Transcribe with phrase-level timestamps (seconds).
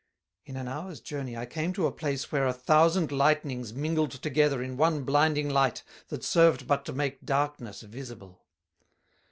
[0.45, 4.63] In an hour's journey I came to a place where a thousand Lightnings mingled together
[4.63, 8.41] in one blinding light that served but to make Darkness visible.